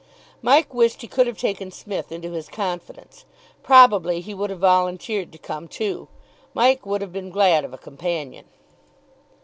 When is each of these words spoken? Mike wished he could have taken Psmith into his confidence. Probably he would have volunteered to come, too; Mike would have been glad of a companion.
Mike 0.41 0.73
wished 0.73 1.01
he 1.03 1.07
could 1.07 1.27
have 1.27 1.37
taken 1.37 1.69
Psmith 1.69 2.11
into 2.11 2.31
his 2.31 2.47
confidence. 2.49 3.23
Probably 3.61 4.19
he 4.19 4.33
would 4.33 4.49
have 4.49 4.57
volunteered 4.57 5.31
to 5.31 5.37
come, 5.37 5.67
too; 5.67 6.07
Mike 6.55 6.87
would 6.87 7.01
have 7.01 7.13
been 7.13 7.29
glad 7.29 7.63
of 7.63 7.71
a 7.71 7.77
companion. 7.77 8.45